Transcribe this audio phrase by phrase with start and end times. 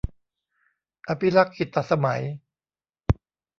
[1.07, 2.21] อภิลักขิตสมัย